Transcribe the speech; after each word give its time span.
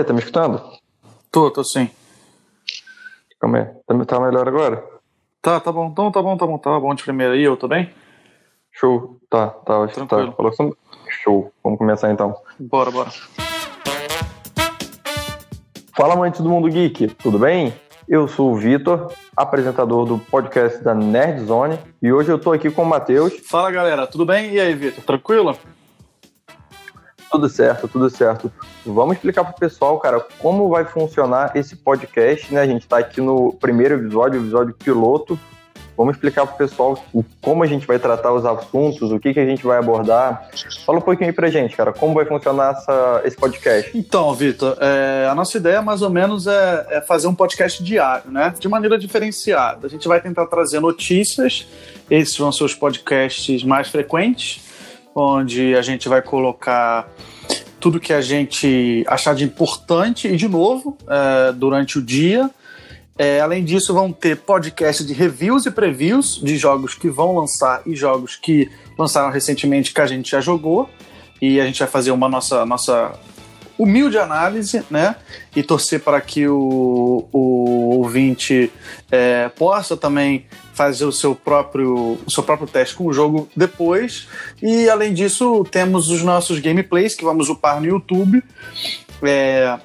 Oi, 0.00 0.04
tá 0.04 0.14
me 0.14 0.18
escutando? 0.20 0.62
Tô, 1.30 1.50
tô 1.50 1.62
sim. 1.62 1.90
Calma 3.38 3.58
aí. 3.58 3.64
Tá, 3.86 4.04
tá 4.06 4.18
melhor 4.20 4.48
agora? 4.48 4.82
Tá, 5.42 5.60
tá 5.60 5.70
bom, 5.70 5.88
então 5.88 6.10
tá 6.10 6.22
bom, 6.22 6.38
tá 6.38 6.46
bom, 6.46 6.56
tá 6.56 6.80
bom 6.80 6.94
de 6.94 7.02
primeira. 7.02 7.36
E 7.36 7.42
eu, 7.42 7.54
tô 7.54 7.68
bem? 7.68 7.90
Show. 8.72 9.18
Tá, 9.28 9.48
tá, 9.48 9.76
acho 9.82 9.92
que 9.92 10.00
tá. 10.06 10.16
Tranquilo. 10.16 10.52
Que- 10.52 11.12
Show. 11.22 11.52
Vamos 11.62 11.78
começar 11.78 12.10
então. 12.10 12.34
Bora, 12.58 12.90
bora. 12.90 13.10
Fala, 15.94 16.14
amantes 16.14 16.40
do 16.40 16.48
mundo 16.48 16.70
geek, 16.70 17.08
tudo 17.16 17.38
bem? 17.38 17.74
Eu 18.08 18.26
sou 18.26 18.52
o 18.52 18.56
Vitor, 18.56 19.12
apresentador 19.36 20.06
do 20.06 20.18
podcast 20.18 20.82
da 20.82 20.94
Nerd 20.94 21.44
Zone, 21.44 21.78
e 22.00 22.10
hoje 22.10 22.30
eu 22.32 22.38
tô 22.38 22.52
aqui 22.52 22.70
com 22.70 22.84
o 22.84 22.86
Matheus. 22.86 23.34
Fala 23.50 23.70
galera, 23.70 24.06
tudo 24.06 24.24
bem? 24.24 24.50
E 24.54 24.58
aí, 24.60 24.74
Vitor, 24.74 25.04
tranquilo? 25.04 25.54
Tudo 27.30 27.48
certo, 27.48 27.86
tudo 27.86 28.10
certo. 28.10 28.52
Vamos 28.84 29.16
explicar 29.16 29.44
pro 29.44 29.54
pessoal, 29.54 29.98
cara, 29.98 30.20
como 30.38 30.68
vai 30.68 30.84
funcionar 30.84 31.52
esse 31.54 31.76
podcast, 31.76 32.52
né? 32.52 32.60
A 32.60 32.66
gente 32.66 32.88
tá 32.88 32.98
aqui 32.98 33.20
no 33.20 33.52
primeiro 33.52 33.94
episódio, 33.94 34.40
episódio 34.40 34.74
piloto. 34.74 35.38
Vamos 35.96 36.14
explicar 36.14 36.46
pro 36.46 36.56
pessoal 36.56 36.98
como 37.42 37.62
a 37.62 37.66
gente 37.66 37.86
vai 37.86 37.98
tratar 37.98 38.32
os 38.32 38.44
assuntos, 38.46 39.12
o 39.12 39.20
que, 39.20 39.34
que 39.34 39.38
a 39.38 39.44
gente 39.44 39.62
vai 39.62 39.78
abordar. 39.78 40.48
Fala 40.86 40.98
um 40.98 41.02
pouquinho 41.02 41.28
aí 41.28 41.32
pra 41.32 41.50
gente, 41.50 41.76
cara, 41.76 41.92
como 41.92 42.14
vai 42.14 42.24
funcionar 42.24 42.72
essa, 42.72 43.20
esse 43.24 43.36
podcast. 43.36 43.90
Então, 43.94 44.32
Vitor, 44.34 44.78
é, 44.80 45.28
a 45.30 45.34
nossa 45.34 45.58
ideia 45.58 45.82
mais 45.82 46.00
ou 46.00 46.08
menos 46.08 46.46
é, 46.46 46.86
é 46.88 47.00
fazer 47.02 47.28
um 47.28 47.34
podcast 47.34 47.84
diário, 47.84 48.30
né? 48.30 48.54
De 48.58 48.66
maneira 48.66 48.98
diferenciada. 48.98 49.86
A 49.86 49.90
gente 49.90 50.08
vai 50.08 50.20
tentar 50.22 50.46
trazer 50.46 50.80
notícias, 50.80 51.66
esses 52.10 52.36
vão 52.36 52.50
ser 52.50 52.64
os 52.64 52.74
podcasts 52.74 53.62
mais 53.62 53.88
frequentes, 53.88 54.69
onde 55.14 55.74
a 55.74 55.82
gente 55.82 56.08
vai 56.08 56.22
colocar 56.22 57.08
tudo 57.78 57.98
que 57.98 58.12
a 58.12 58.20
gente 58.20 59.04
achar 59.08 59.34
de 59.34 59.44
importante 59.44 60.28
e 60.28 60.36
de 60.36 60.48
novo 60.48 60.96
é, 61.08 61.52
durante 61.52 61.98
o 61.98 62.02
dia. 62.02 62.50
É, 63.18 63.40
além 63.40 63.64
disso, 63.64 63.92
vão 63.92 64.12
ter 64.12 64.36
podcasts 64.36 65.06
de 65.06 65.12
reviews 65.12 65.66
e 65.66 65.70
previews 65.70 66.40
de 66.42 66.56
jogos 66.56 66.94
que 66.94 67.10
vão 67.10 67.36
lançar 67.36 67.82
e 67.86 67.94
jogos 67.94 68.36
que 68.36 68.70
lançaram 68.98 69.30
recentemente 69.30 69.92
que 69.92 70.00
a 70.00 70.06
gente 70.06 70.30
já 70.30 70.40
jogou. 70.40 70.88
E 71.40 71.60
a 71.60 71.66
gente 71.66 71.78
vai 71.78 71.88
fazer 71.88 72.10
uma 72.10 72.28
nossa, 72.28 72.64
nossa 72.66 73.12
humilde 73.82 74.18
análise, 74.18 74.84
né? 74.90 75.16
E 75.56 75.62
torcer 75.62 76.00
para 76.00 76.20
que 76.20 76.46
o, 76.46 77.26
o 77.32 77.96
ouvinte 77.96 78.70
é, 79.10 79.48
possa 79.48 79.96
também 79.96 80.44
fazer 80.74 81.04
o 81.04 81.12
seu 81.12 81.34
próprio 81.34 82.18
o 82.26 82.30
seu 82.30 82.42
próprio 82.42 82.68
teste 82.68 82.94
com 82.94 83.06
o 83.06 83.12
jogo 83.12 83.48
depois. 83.56 84.28
E 84.62 84.88
além 84.88 85.14
disso, 85.14 85.64
temos 85.70 86.10
os 86.10 86.22
nossos 86.22 86.58
gameplays 86.58 87.14
que 87.14 87.24
vamos 87.24 87.48
upar 87.48 87.80
no 87.80 87.86
YouTube. 87.86 88.42
É, 89.22 89.78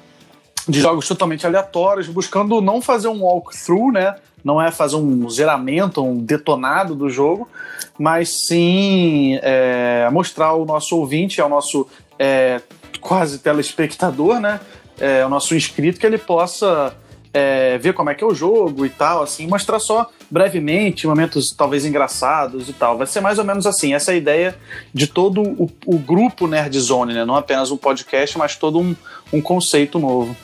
de 0.68 0.80
jogos 0.80 1.06
totalmente 1.06 1.46
aleatórios, 1.46 2.08
buscando 2.08 2.60
não 2.60 2.82
fazer 2.82 3.06
um 3.06 3.22
walkthrough, 3.22 3.92
né? 3.92 4.16
Não 4.42 4.60
é 4.60 4.72
fazer 4.72 4.96
um 4.96 5.30
zeramento, 5.30 6.02
um 6.02 6.18
detonado 6.18 6.94
do 6.94 7.08
jogo, 7.08 7.48
mas 7.96 8.46
sim 8.46 9.38
é, 9.42 10.08
mostrar 10.10 10.46
ao 10.46 10.64
nosso 10.64 10.96
ouvinte, 10.96 11.40
ao 11.40 11.48
nosso 11.48 11.86
é, 12.18 12.60
quase 13.06 13.38
telespectador, 13.38 14.40
né? 14.40 14.60
É, 14.98 15.24
o 15.24 15.28
nosso 15.28 15.54
inscrito, 15.54 16.00
que 16.00 16.06
ele 16.06 16.18
possa 16.18 16.92
é, 17.32 17.78
ver 17.78 17.92
como 17.92 18.10
é 18.10 18.14
que 18.14 18.24
é 18.24 18.26
o 18.26 18.34
jogo 18.34 18.84
e 18.84 18.90
tal, 18.90 19.22
assim, 19.22 19.46
mostrar 19.46 19.78
só 19.78 20.10
brevemente, 20.28 21.06
momentos 21.06 21.54
talvez 21.56 21.84
engraçados 21.84 22.68
e 22.68 22.72
tal. 22.72 22.98
Vai 22.98 23.06
ser 23.06 23.20
mais 23.20 23.38
ou 23.38 23.44
menos 23.44 23.64
assim, 23.64 23.94
essa 23.94 24.10
é 24.10 24.14
a 24.14 24.16
ideia 24.16 24.58
de 24.92 25.06
todo 25.06 25.40
o, 25.42 25.70
o 25.86 25.98
grupo 25.98 26.48
Nerd 26.48 26.76
Zone, 26.80 27.14
né? 27.14 27.24
Não 27.24 27.36
apenas 27.36 27.70
um 27.70 27.76
podcast, 27.76 28.36
mas 28.36 28.56
todo 28.56 28.80
um, 28.80 28.96
um 29.32 29.40
conceito 29.40 29.98
novo. 30.00 30.36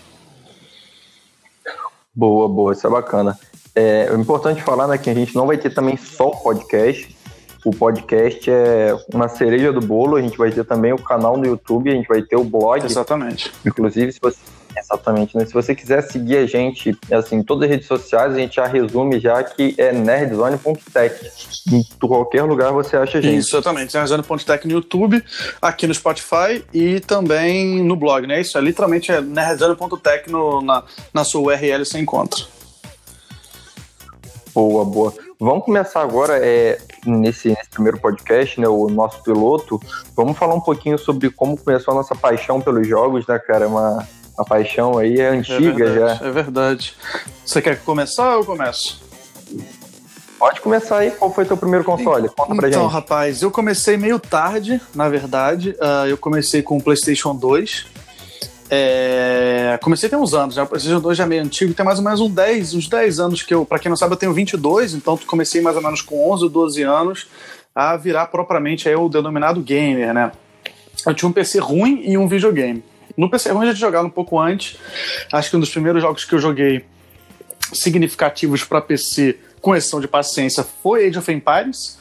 Boa, 2.15 2.47
boa, 2.47 2.73
isso 2.73 2.87
é 2.87 2.91
bacana. 2.91 3.39
É, 3.75 4.09
é 4.11 4.15
importante 4.15 4.63
falar 4.63 4.87
né, 4.87 4.99
que 4.99 5.11
a 5.11 5.15
gente 5.15 5.35
não 5.35 5.47
vai 5.47 5.57
ter 5.57 5.71
também 5.71 5.97
só 5.97 6.31
podcast. 6.31 7.17
O 7.65 7.71
podcast 7.71 8.51
é 8.51 8.97
uma 9.13 9.29
cereja 9.29 9.73
do 9.73 9.81
bolo. 9.81 10.17
A 10.17 10.23
gente 10.23 10.37
vai 10.37 10.51
ter 10.51 10.65
também 10.65 10.93
o 10.93 10.99
canal 10.99 11.37
no 11.37 11.47
YouTube, 11.47 11.91
a 11.91 11.95
gente 11.95 12.09
vai 12.09 12.21
ter 12.23 12.37
o 12.37 12.43
blog. 12.43 12.85
Exatamente. 12.85 13.53
Inclusive, 13.65 14.13
se 14.13 14.19
você. 14.21 14.39
Exatamente, 14.77 15.37
né? 15.37 15.45
Se 15.45 15.53
você 15.53 15.75
quiser 15.75 16.03
seguir 16.03 16.39
a 16.39 16.47
gente 16.47 16.97
assim, 17.13 17.37
em 17.37 17.43
todas 17.43 17.65
as 17.65 17.71
redes 17.71 17.87
sociais, 17.87 18.35
a 18.35 18.39
gente 18.39 18.57
já 18.57 18.67
resume 18.67 19.21
já 19.21 19.43
que 19.45 19.75
é 19.79 19.93
nerdzone.tech. 19.93 21.31
Em 21.71 21.85
qualquer 22.01 22.43
lugar 22.43 22.73
você 22.73 22.97
acha 22.97 23.19
a 23.19 23.21
gente. 23.21 23.39
Isso, 23.39 23.55
exatamente. 23.55 23.95
Nerdzone.tech 23.95 24.67
no 24.67 24.73
YouTube, 24.73 25.23
aqui 25.61 25.87
no 25.87 25.95
Spotify 25.95 26.65
e 26.73 27.01
também 27.01 27.83
no 27.83 27.95
blog, 27.95 28.27
né? 28.27 28.41
Isso 28.41 28.57
é 28.57 28.61
literalmente 28.61 29.13
é 29.13 29.21
nerdzone.tech 29.21 30.31
na, 30.65 30.83
na 31.13 31.23
sua 31.23 31.43
URL 31.43 31.85
você 31.85 31.99
encontra. 31.99 32.43
Boa, 34.55 34.85
boa. 34.85 35.15
Vamos 35.41 35.65
começar 35.65 36.03
agora 36.03 36.39
é, 36.39 36.79
nesse, 37.05 37.49
nesse 37.49 37.69
primeiro 37.71 37.99
podcast, 37.99 38.61
né, 38.61 38.69
o 38.69 38.89
nosso 38.89 39.23
piloto. 39.23 39.81
Vamos 40.17 40.37
falar 40.39 40.55
um 40.55 40.61
pouquinho 40.61 40.99
sobre 40.99 41.31
como 41.31 41.57
começou 41.57 41.93
a 41.93 41.97
nossa 41.97 42.15
paixão 42.15 42.61
pelos 42.61 42.87
jogos, 42.87 43.27
né, 43.27 43.39
cara? 43.39 43.67
Uma, 43.69 44.07
uma 44.37 44.45
paixão 44.45 44.99
aí 44.99 45.19
é 45.21 45.25
É 45.25 45.29
antiga 45.29 45.87
verdade, 45.87 46.19
já. 46.21 46.27
é 46.27 46.31
verdade. 46.31 46.95
Você 47.45 47.61
quer 47.63 47.81
começar 47.83 48.31
ou 48.35 48.41
eu 48.41 48.45
começo? 48.45 49.03
Pode 50.39 50.61
começar 50.61 50.99
aí. 50.99 51.13
Qual 51.13 51.33
foi 51.33 51.45
teu 51.45 51.57
primeiro 51.57 51.85
console? 51.85 52.29
Conta 52.29 52.55
pra 52.57 52.69
Então, 52.69 52.83
gente. 52.83 52.93
rapaz, 52.93 53.43
eu 53.43 53.51
comecei 53.51 53.97
meio 53.97 54.19
tarde, 54.19 54.81
na 54.93 55.09
verdade. 55.09 55.77
Ah, 55.81 56.05
eu 56.09 56.19
comecei 56.19 56.63
com 56.63 56.77
o 56.79 56.83
PlayStation 56.83 57.33
2. 57.35 57.87
É, 58.75 59.79
Comecei 59.83 60.09
tem 60.09 60.19
uns 60.19 60.33
anos, 60.33 60.57
né? 60.57 60.63
O 60.63 60.67
PlayStation 60.67 60.99
2 60.99 61.19
já 61.19 61.25
é 61.25 61.27
meio 61.27 61.43
antigo, 61.43 61.75
tem 61.75 61.85
mais 61.85 61.99
ou 61.99 62.05
menos 62.05 62.21
uns 62.21 62.33
10, 62.33 62.75
uns 62.75 62.89
10 62.89 63.21
anos 63.21 63.43
que 63.43 63.53
eu, 63.53 63.67
pra 63.67 63.79
quem 63.79 63.91
não 63.91 63.97
sabe, 63.97 64.15
eu 64.15 64.17
tenho 64.17 64.33
22, 64.33 64.95
então 64.95 65.19
comecei 65.27 65.61
mais 65.61 65.77
ou 65.77 65.83
menos 65.83 66.01
com 66.01 66.31
11 66.33 66.45
ou 66.45 66.49
12 66.49 66.83
anos 66.83 67.27
a 67.75 67.95
virar 67.99 68.29
propriamente 68.29 68.89
aí 68.89 68.95
o 68.95 69.11
denominado 69.11 69.61
gamer, 69.61 70.15
né? 70.15 70.33
Eu 71.07 71.13
tinha 71.13 71.29
um 71.29 71.33
PC 71.33 71.59
ruim 71.59 72.01
e 72.03 72.17
um 72.17 72.27
videogame. 72.27 72.83
No 73.15 73.29
PC 73.29 73.51
ruim 73.53 73.67
eu 73.67 73.75
já 73.75 73.79
jogado 73.79 74.07
um 74.07 74.11
pouco 74.11 74.41
antes. 74.41 74.79
Acho 75.31 75.51
que 75.51 75.57
um 75.59 75.61
dos 75.61 75.71
primeiros 75.71 76.01
jogos 76.01 76.25
que 76.25 76.35
eu 76.35 76.39
joguei 76.39 76.83
significativos 77.75 78.65
para 78.65 78.81
PC, 78.81 79.39
com 79.61 79.77
exceção 79.77 80.01
de 80.01 80.09
paciência, 80.09 80.65
foi 80.83 81.09
Age 81.09 81.19
of 81.19 81.31
Empires. 81.31 81.99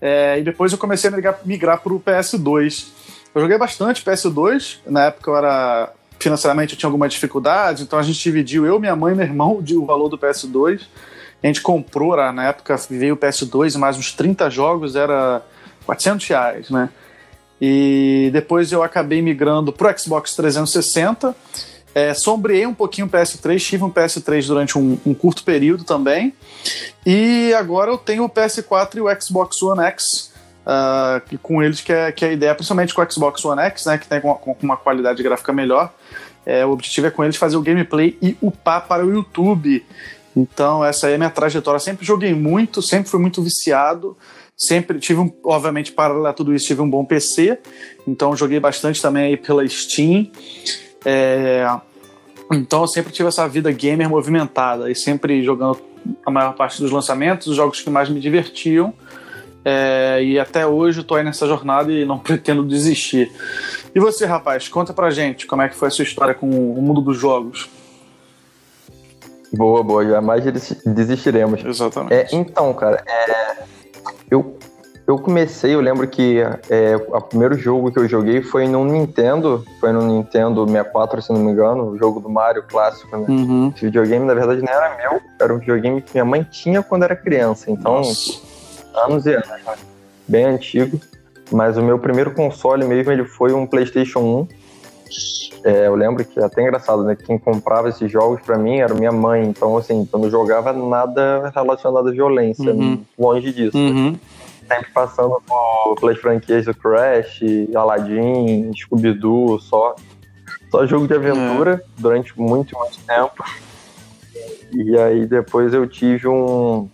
É, 0.00 0.40
e 0.40 0.42
depois 0.42 0.72
eu 0.72 0.78
comecei 0.78 1.08
a 1.08 1.12
migrar, 1.12 1.40
migrar 1.44 1.80
para 1.80 1.92
o 1.92 2.00
PS2. 2.00 2.86
Eu 3.34 3.40
joguei 3.40 3.56
bastante 3.58 4.02
PS2. 4.04 4.78
Na 4.86 5.04
época 5.06 5.30
eu 5.30 5.36
era. 5.36 5.92
Financeiramente 6.18 6.74
eu 6.74 6.78
tinha 6.78 6.86
alguma 6.86 7.08
dificuldade, 7.08 7.82
então 7.82 7.98
a 7.98 8.02
gente 8.02 8.20
dividiu, 8.22 8.64
eu, 8.64 8.78
minha 8.78 8.94
mãe 8.94 9.12
e 9.12 9.16
meu 9.16 9.26
irmão, 9.26 9.58
o 9.58 9.84
valor 9.84 10.08
do 10.08 10.16
PS2. 10.16 10.82
A 11.42 11.46
gente 11.48 11.60
comprou, 11.60 12.12
era- 12.14 12.32
na 12.32 12.46
época 12.46 12.76
veio 12.88 13.14
o 13.14 13.16
PS2 13.16 13.74
e 13.74 13.78
mais 13.78 13.96
uns 13.96 14.12
30 14.12 14.48
jogos, 14.48 14.94
era 14.94 15.42
400 15.84 16.24
reais, 16.28 16.70
né? 16.70 16.88
E 17.60 18.30
depois 18.32 18.70
eu 18.70 18.84
acabei 18.84 19.20
migrando 19.20 19.72
pro 19.72 19.92
Xbox 19.98 20.36
360. 20.36 21.34
É, 21.94 22.14
sombreei 22.14 22.66
um 22.66 22.74
pouquinho 22.74 23.06
o 23.06 23.10
PS3, 23.10 23.58
tive 23.60 23.82
um 23.84 23.90
PS3 23.90 24.46
durante 24.46 24.78
um, 24.78 24.96
um 25.04 25.12
curto 25.12 25.42
período 25.42 25.82
também. 25.84 26.32
E 27.04 27.52
agora 27.54 27.90
eu 27.90 27.98
tenho 27.98 28.24
o 28.24 28.28
PS4 28.30 28.96
e 28.96 29.00
o 29.00 29.20
Xbox 29.20 29.60
One 29.62 29.82
X. 29.86 30.31
que 31.26 31.38
com 31.38 31.62
eles 31.62 31.80
que 31.80 31.92
é, 31.92 32.12
que 32.12 32.24
é 32.24 32.28
a 32.28 32.32
ideia, 32.32 32.54
principalmente 32.54 32.94
com 32.94 33.02
o 33.02 33.10
Xbox 33.10 33.44
One 33.44 33.60
X, 33.62 33.86
né, 33.86 33.98
que 33.98 34.06
tem 34.06 34.20
com, 34.20 34.34
com 34.34 34.56
uma 34.62 34.76
qualidade 34.76 35.22
gráfica 35.22 35.52
melhor. 35.52 35.92
É, 36.44 36.66
o 36.66 36.70
objetivo 36.70 37.06
é 37.06 37.10
com 37.10 37.22
eles 37.22 37.36
fazer 37.36 37.56
o 37.56 37.62
gameplay 37.62 38.16
e 38.20 38.36
upar 38.40 38.86
para 38.86 39.04
o 39.04 39.12
YouTube. 39.12 39.84
Então, 40.36 40.84
essa 40.84 41.08
é 41.08 41.14
a 41.14 41.18
minha 41.18 41.30
trajetória. 41.30 41.78
Sempre 41.78 42.04
joguei 42.04 42.34
muito, 42.34 42.82
sempre 42.82 43.10
fui 43.10 43.20
muito 43.20 43.42
viciado. 43.42 44.16
Sempre 44.56 44.98
tive, 44.98 45.20
um, 45.20 45.32
obviamente, 45.44 45.92
paralelo 45.92 46.26
a 46.26 46.32
tudo 46.32 46.54
isso, 46.54 46.66
tive 46.66 46.80
um 46.80 46.88
bom 46.88 47.04
PC. 47.04 47.58
Então, 48.06 48.36
joguei 48.36 48.60
bastante 48.60 49.00
também 49.00 49.24
aí 49.24 49.36
pela 49.36 49.66
Steam. 49.68 50.30
É, 51.04 51.66
então, 52.52 52.82
eu 52.82 52.88
sempre 52.88 53.12
tive 53.12 53.28
essa 53.28 53.46
vida 53.48 53.70
gamer 53.70 54.08
movimentada 54.08 54.90
e 54.90 54.94
sempre 54.94 55.42
jogando 55.42 55.78
a 56.24 56.30
maior 56.30 56.54
parte 56.54 56.80
dos 56.80 56.90
lançamentos, 56.90 57.46
os 57.46 57.56
jogos 57.56 57.80
que 57.80 57.90
mais 57.90 58.08
me 58.08 58.20
divertiam. 58.20 58.92
É, 59.64 60.22
e 60.22 60.38
até 60.40 60.66
hoje 60.66 61.00
eu 61.00 61.04
tô 61.04 61.14
aí 61.14 61.22
nessa 61.24 61.46
jornada 61.46 61.90
e 61.92 62.04
não 62.04 62.18
pretendo 62.20 62.64
desistir. 62.64 63.30
E 63.94 64.00
você, 64.00 64.26
rapaz, 64.26 64.68
conta 64.68 64.92
pra 64.92 65.10
gente 65.10 65.46
como 65.46 65.62
é 65.62 65.68
que 65.68 65.76
foi 65.76 65.88
a 65.88 65.90
sua 65.90 66.02
história 66.02 66.34
com 66.34 66.48
o 66.48 66.82
mundo 66.82 67.00
dos 67.00 67.18
jogos. 67.18 67.68
Boa, 69.52 69.82
boa. 69.82 70.04
Jamais 70.06 70.44
des- 70.44 70.82
desistiremos. 70.84 71.62
Exatamente. 71.64 72.14
É, 72.14 72.26
então, 72.32 72.72
cara, 72.72 73.04
é, 73.06 73.64
eu, 74.30 74.56
eu 75.06 75.18
comecei, 75.18 75.74
eu 75.74 75.80
lembro 75.80 76.08
que 76.08 76.38
é, 76.70 76.96
o 76.96 77.20
primeiro 77.20 77.56
jogo 77.58 77.92
que 77.92 77.98
eu 77.98 78.08
joguei 78.08 78.40
foi 78.42 78.66
no 78.66 78.82
Nintendo, 78.84 79.62
foi 79.78 79.92
no 79.92 80.00
Nintendo 80.00 80.66
64, 80.66 81.20
se 81.20 81.32
não 81.32 81.40
me 81.40 81.52
engano, 81.52 81.90
o 81.90 81.98
jogo 81.98 82.18
do 82.18 82.30
Mario 82.30 82.64
clássico, 82.66 83.14
né? 83.14 83.26
Uhum. 83.28 83.72
Esse 83.76 83.84
videogame, 83.84 84.24
na 84.24 84.32
verdade, 84.32 84.62
não 84.62 84.72
era 84.72 84.96
meu, 84.96 85.20
era 85.38 85.52
um 85.54 85.58
videogame 85.58 86.00
que 86.00 86.12
minha 86.14 86.24
mãe 86.24 86.42
tinha 86.50 86.82
quando 86.82 87.02
era 87.02 87.14
criança, 87.14 87.70
então, 87.70 87.96
Nossa. 87.96 88.40
Anos 88.94 89.26
e 89.26 89.34
anos, 89.34 89.48
né? 89.48 89.74
bem 90.28 90.44
antigo. 90.44 91.00
Mas 91.50 91.76
o 91.76 91.82
meu 91.82 91.98
primeiro 91.98 92.32
console 92.32 92.84
mesmo, 92.86 93.12
ele 93.12 93.24
foi 93.24 93.52
um 93.52 93.66
PlayStation 93.66 94.20
1, 94.20 94.48
É, 95.64 95.86
eu 95.86 95.94
lembro 95.94 96.24
que 96.24 96.40
é 96.40 96.44
até 96.44 96.60
engraçado, 96.62 97.04
né? 97.04 97.14
Quem 97.14 97.38
comprava 97.38 97.88
esses 97.88 98.10
jogos 98.10 98.40
para 98.40 98.56
mim 98.58 98.78
era 98.78 98.94
minha 98.94 99.12
mãe. 99.12 99.44
Então, 99.44 99.76
assim, 99.76 100.08
eu 100.12 100.18
não 100.18 100.28
jogava 100.30 100.72
nada 100.72 101.52
relacionado 101.54 102.08
à 102.08 102.10
violência, 102.10 102.72
Uhum. 102.72 103.04
longe 103.18 103.52
disso. 103.52 103.76
Uhum. 103.76 104.16
Sempre 104.66 104.90
passando 104.92 105.40
por, 105.46 105.94
pelas 106.00 106.18
franquias 106.18 106.64
do 106.64 106.74
Crash, 106.74 107.40
Aladdin, 107.76 108.72
Scooby-Doo, 108.74 109.60
só, 109.60 109.94
só 110.70 110.84
jogo 110.86 111.06
de 111.06 111.14
aventura 111.14 111.82
durante 111.98 112.32
muito, 112.40 112.76
muito 112.76 112.98
tempo. 113.06 113.44
E 114.74 114.98
aí 114.98 115.26
depois 115.26 115.72
eu 115.74 115.86
tive 115.86 116.26
um 116.26 116.88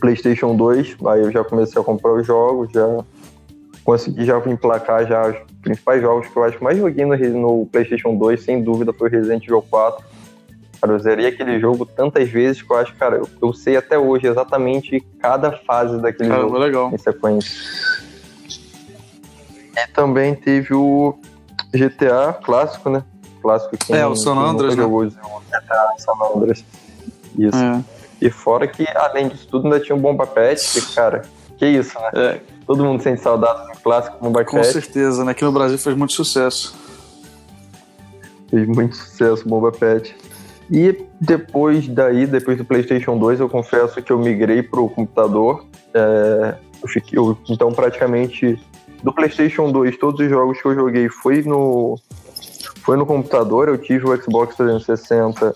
PlayStation 0.00 0.56
2, 0.56 0.96
aí 1.06 1.20
eu 1.20 1.30
já 1.30 1.44
comecei 1.44 1.80
a 1.80 1.84
comprar 1.84 2.12
os 2.14 2.26
jogos, 2.26 2.70
já 2.72 2.86
consegui 3.84 4.24
já 4.24 4.38
emplacar 4.46 5.06
já 5.06 5.28
os 5.28 5.36
principais 5.62 6.00
jogos 6.02 6.28
que 6.28 6.36
eu 6.36 6.44
acho 6.44 6.58
que 6.58 6.64
mais 6.64 6.78
joguei 6.78 7.04
no, 7.04 7.16
no 7.16 7.66
PlayStation 7.66 8.16
2, 8.16 8.42
sem 8.42 8.62
dúvida, 8.62 8.92
foi 8.92 9.08
Resident 9.08 9.42
Evil 9.44 9.62
4. 9.62 10.04
Cara, 10.80 10.92
eu 10.92 10.98
zerei 11.00 11.26
aquele 11.26 11.58
jogo 11.58 11.84
tantas 11.84 12.28
vezes 12.28 12.62
que 12.62 12.72
eu 12.72 12.76
acho, 12.76 12.94
cara, 12.94 13.16
eu, 13.16 13.28
eu 13.42 13.52
sei 13.52 13.76
até 13.76 13.98
hoje 13.98 14.28
exatamente 14.28 15.00
cada 15.18 15.50
fase 15.52 16.00
daquele 16.00 16.28
jogo 16.28 16.40
Caramba, 16.42 16.58
legal. 16.58 16.90
em 16.94 16.98
sequência. 16.98 17.50
E 19.76 19.86
também 19.92 20.34
teve 20.36 20.74
o 20.74 21.18
GTA 21.72 22.32
clássico, 22.44 22.88
né? 22.90 23.02
Clássico 23.42 23.76
que 23.76 23.92
É, 23.92 24.06
o 24.06 24.14
San 24.14 24.36
Andreas, 24.36 24.76
né? 24.76 24.82
jogou 24.82 25.02
o 25.04 25.10
GTA 25.10 25.94
San 25.98 26.12
Andreas. 26.36 26.64
Isso. 27.36 27.56
É. 27.56 27.97
E 28.20 28.30
fora 28.30 28.66
que, 28.66 28.84
além 28.94 29.28
disso 29.28 29.46
tudo, 29.48 29.64
ainda 29.66 29.80
tinha 29.80 29.94
um 29.94 30.00
Bomba 30.00 30.26
Pet, 30.26 30.60
que, 30.80 30.94
cara, 30.94 31.22
que 31.56 31.66
isso, 31.66 31.98
né? 32.00 32.10
É, 32.14 32.40
Todo 32.66 32.84
mundo 32.84 33.02
sente 33.02 33.20
saudade 33.22 33.72
do 33.72 33.80
clássico 33.80 34.18
Bomba 34.20 34.44
com 34.44 34.56
Pet. 34.56 34.72
certeza, 34.72 35.24
né? 35.24 35.32
Aqui 35.32 35.44
no 35.44 35.52
Brasil 35.52 35.78
fez 35.78 35.96
muito 35.96 36.12
sucesso. 36.12 36.74
Fez 38.50 38.66
muito 38.66 38.96
sucesso 38.96 39.44
o 39.44 39.48
Bomba 39.48 39.70
Pet. 39.72 40.14
E 40.70 41.04
depois 41.20 41.86
daí, 41.88 42.26
depois 42.26 42.58
do 42.58 42.64
PlayStation 42.64 43.16
2, 43.18 43.40
eu 43.40 43.48
confesso 43.48 44.02
que 44.02 44.12
eu 44.12 44.18
migrei 44.18 44.62
pro 44.62 44.88
computador. 44.88 45.64
É, 45.94 46.54
eu 46.82 46.88
fiquei, 46.88 47.18
eu- 47.18 47.38
então, 47.48 47.72
praticamente, 47.72 48.58
do 49.02 49.12
PlayStation 49.12 49.70
2, 49.72 49.96
todos 49.96 50.20
os 50.20 50.28
jogos 50.28 50.60
que 50.60 50.66
eu 50.68 50.74
joguei 50.74 51.08
foi 51.08 51.42
no, 51.42 51.98
foi 52.82 52.96
no 52.96 53.06
computador. 53.06 53.68
Eu 53.68 53.78
tive 53.78 54.06
o 54.06 54.16
Xbox 54.22 54.56
360 54.56 55.54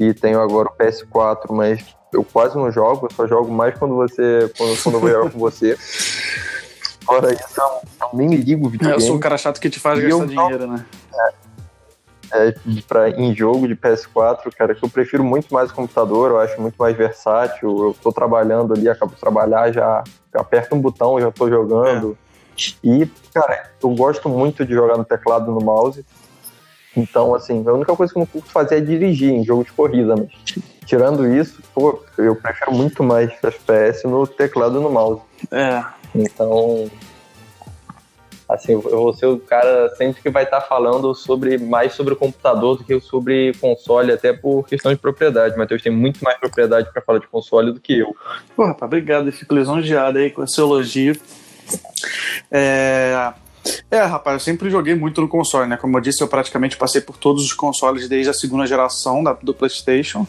e 0.00 0.14
tenho 0.14 0.40
agora 0.40 0.68
o 0.68 0.72
PS4, 0.72 1.50
mas 1.50 1.84
eu 2.12 2.24
quase 2.24 2.56
não 2.56 2.72
jogo, 2.72 3.06
eu 3.06 3.14
só 3.14 3.26
jogo 3.26 3.52
mais 3.52 3.78
quando 3.78 3.94
você 3.94 4.50
quando, 4.56 4.82
quando 4.82 4.94
eu 4.94 5.00
vou 5.00 5.10
jogar 5.10 5.30
com 5.30 5.38
você. 5.38 5.76
Fora 7.04 7.32
isso, 7.32 7.44
eu, 7.56 7.64
eu 8.02 8.08
nem 8.14 8.28
me 8.28 8.36
ligo 8.36 8.66
o 8.66 8.68
É, 8.68 8.72
videogame 8.72 9.02
eu 9.02 9.06
sou 9.06 9.16
o 9.16 9.20
cara 9.20 9.36
chato 9.36 9.60
que 9.60 9.68
te 9.68 9.78
faz 9.78 9.98
E 9.98 10.02
gastar 10.02 10.26
dinheiro, 10.26 10.66
né? 10.66 10.84
é, 12.32 12.54
pra, 12.86 13.10
em 13.10 13.34
jogo 13.34 13.66
de 13.66 13.74
PS4, 13.74 14.54
cara, 14.56 14.74
que 14.74 14.84
eu 14.84 14.88
prefiro 14.88 15.24
muito 15.24 15.52
mais 15.52 15.70
o 15.70 15.74
computador, 15.74 16.30
eu 16.30 16.38
acho 16.38 16.60
muito 16.60 16.76
mais 16.78 16.96
versátil. 16.96 17.68
Eu 17.68 17.96
tô 18.00 18.12
trabalhando 18.12 18.72
ali, 18.72 18.88
acabo 18.88 19.14
de 19.14 19.20
trabalhar, 19.20 19.72
já 19.72 20.04
aperto 20.34 20.74
um 20.74 20.80
botão, 20.80 21.20
já 21.20 21.30
tô 21.30 21.48
jogando. 21.48 22.16
E, 22.84 23.06
cara, 23.34 23.70
eu 23.82 23.90
gosto 23.90 24.28
muito 24.28 24.64
de 24.64 24.72
jogar 24.72 24.96
no 24.96 25.04
teclado 25.04 25.50
e 25.50 25.54
no 25.54 25.60
mouse. 25.60 26.04
Então, 26.96 27.34
assim, 27.34 27.64
a 27.66 27.72
única 27.72 27.94
coisa 27.94 28.12
que 28.12 28.18
eu 28.18 28.20
não 28.20 28.26
curto 28.26 28.50
fazer 28.50 28.78
é 28.78 28.80
dirigir 28.80 29.30
em 29.30 29.44
jogo 29.44 29.64
de 29.64 29.72
corrida, 29.72 30.14
mas 30.16 30.28
tirando 30.84 31.26
isso, 31.32 31.62
pô, 31.72 32.02
eu 32.18 32.34
prefiro 32.34 32.72
muito 32.72 33.02
mais 33.02 33.30
FPS 33.42 34.04
no 34.06 34.26
teclado 34.26 34.78
e 34.78 34.82
no 34.82 34.90
mouse. 34.90 35.22
É. 35.52 35.84
Então, 36.12 36.90
assim, 38.48 38.72
eu 38.72 38.82
vou 38.82 39.12
ser 39.12 39.26
o 39.26 39.38
cara 39.38 39.94
sempre 39.94 40.20
que 40.20 40.28
vai 40.28 40.42
estar 40.42 40.60
falando 40.62 41.14
sobre 41.14 41.58
mais 41.58 41.92
sobre 41.92 42.14
o 42.14 42.16
computador 42.16 42.76
do 42.76 42.82
que 42.82 43.00
sobre 43.00 43.54
console, 43.60 44.12
até 44.12 44.32
por 44.32 44.66
questão 44.66 44.92
de 44.92 44.98
propriedade. 44.98 45.56
Matheus 45.56 45.82
tem 45.82 45.92
muito 45.92 46.24
mais 46.24 46.36
propriedade 46.38 46.90
para 46.92 47.00
falar 47.00 47.20
de 47.20 47.28
console 47.28 47.72
do 47.72 47.78
que 47.78 47.98
eu. 47.98 48.14
Pô, 48.56 48.66
rapaz, 48.66 48.88
obrigado. 48.88 49.28
Eu 49.28 49.32
fico 49.32 49.54
lisonjeado 49.54 50.18
aí 50.18 50.30
com 50.30 50.42
esse 50.42 50.60
elogio. 50.60 51.16
É... 52.50 53.32
é, 53.90 54.00
rapaz, 54.02 54.34
eu 54.34 54.40
sempre 54.40 54.70
joguei 54.70 54.94
muito 54.94 55.20
no 55.20 55.28
console, 55.28 55.68
né? 55.68 55.76
Como 55.76 55.96
eu 55.96 56.00
disse, 56.00 56.22
eu 56.22 56.28
praticamente 56.28 56.76
passei 56.76 57.00
por 57.00 57.16
todos 57.16 57.44
os 57.44 57.52
consoles 57.52 58.08
desde 58.08 58.30
a 58.30 58.34
segunda 58.34 58.66
geração 58.66 59.22
da- 59.22 59.32
do 59.34 59.52
PlayStation. 59.54 60.26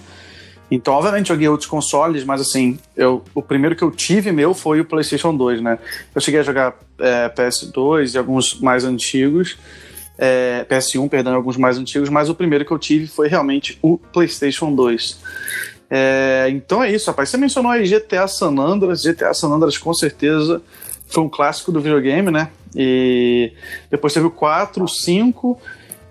Então, 0.69 0.93
obviamente, 0.93 1.27
joguei 1.27 1.47
outros 1.49 1.69
consoles, 1.69 2.23
mas 2.23 2.39
assim, 2.39 2.79
eu, 2.95 3.23
o 3.35 3.41
primeiro 3.41 3.75
que 3.75 3.83
eu 3.83 3.91
tive 3.91 4.31
meu 4.31 4.53
foi 4.53 4.79
o 4.79 4.85
PlayStation 4.85 5.35
2, 5.35 5.61
né? 5.61 5.77
Eu 6.15 6.21
cheguei 6.21 6.39
a 6.39 6.43
jogar 6.43 6.75
é, 6.97 7.27
PS2 7.29 8.13
e 8.15 8.17
alguns 8.17 8.59
mais 8.59 8.85
antigos, 8.85 9.57
é, 10.17 10.65
PS1, 10.69 11.09
perdão, 11.09 11.35
alguns 11.35 11.57
mais 11.57 11.77
antigos, 11.77 12.07
mas 12.09 12.29
o 12.29 12.35
primeiro 12.35 12.63
que 12.63 12.71
eu 12.71 12.79
tive 12.79 13.07
foi 13.07 13.27
realmente 13.27 13.77
o 13.81 13.97
PlayStation 13.97 14.73
2. 14.73 15.19
É, 15.89 16.47
então 16.49 16.81
é 16.81 16.89
isso, 16.89 17.07
rapaz. 17.07 17.27
Você 17.29 17.35
mencionou 17.35 17.69
aí 17.69 17.85
GTA 17.85 18.25
San 18.25 18.57
Andreas. 18.57 19.03
GTA 19.03 19.33
San 19.33 19.49
Andreas 19.49 19.77
com 19.77 19.93
certeza 19.93 20.61
foi 21.11 21.23
um 21.23 21.29
clássico 21.29 21.71
do 21.71 21.81
videogame, 21.81 22.31
né? 22.31 22.49
E 22.75 23.53
depois 23.89 24.13
teve 24.13 24.25
o 24.25 24.31
4, 24.31 24.83
o 24.83 24.87
5 24.87 25.59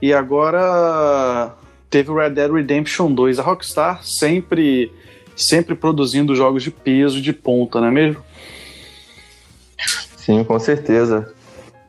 e 0.00 0.12
agora 0.12 1.54
teve 1.88 2.10
o 2.10 2.14
Red 2.16 2.30
Dead 2.30 2.52
Redemption 2.52 3.12
2. 3.12 3.38
A 3.38 3.42
Rockstar 3.42 4.04
sempre 4.04 4.92
sempre 5.34 5.74
produzindo 5.74 6.36
jogos 6.36 6.62
de 6.62 6.70
peso, 6.70 7.20
de 7.20 7.32
ponta, 7.32 7.80
não 7.80 7.88
é 7.88 7.90
mesmo? 7.90 8.22
Sim, 10.16 10.44
com 10.44 10.58
certeza. 10.58 11.32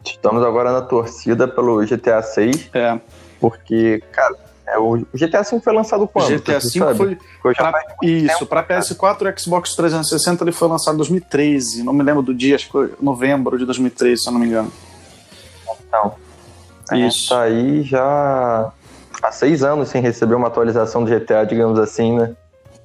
Estamos 0.05 0.41
agora 0.43 0.71
na 0.71 0.81
torcida 0.81 1.47
pelo 1.47 1.85
GTA 1.85 2.21
6, 2.21 2.69
É. 2.73 2.97
porque, 3.39 4.01
cara, 4.11 4.35
é, 4.71 4.79
o 4.79 5.05
GTA 5.13 5.43
5 5.43 5.61
foi 5.61 5.73
lançado 5.73 6.07
quando? 6.07 6.29
GTA 6.29 6.59
V 6.59 7.17
foi 7.41 7.53
pra, 7.53 7.73
isso, 8.01 8.45
para 8.45 8.63
cara. 8.63 8.81
PS4 8.81 9.33
e 9.35 9.41
Xbox 9.41 9.75
360 9.75 10.45
ele 10.45 10.53
foi 10.53 10.69
lançado 10.69 10.93
em 10.93 10.97
2013. 10.97 11.83
Não 11.83 11.91
me 11.91 12.01
lembro 12.01 12.21
do 12.21 12.33
dia, 12.33 12.55
acho 12.55 12.67
que 12.67 12.71
foi 12.71 12.93
novembro 13.01 13.57
de 13.57 13.65
2013, 13.65 14.21
se 14.21 14.29
eu 14.29 14.31
não 14.31 14.39
me 14.39 14.47
engano. 14.47 14.71
Então, 15.85 16.15
a 16.89 16.95
gente 16.95 17.17
Isso. 17.17 17.29
tá 17.29 17.41
aí 17.41 17.83
já 17.83 18.71
há 19.21 19.31
seis 19.33 19.61
anos 19.61 19.89
sem 19.89 20.01
receber 20.01 20.35
uma 20.35 20.47
atualização 20.47 21.03
do 21.03 21.11
GTA, 21.11 21.43
digamos 21.43 21.77
assim, 21.77 22.17
né? 22.17 22.33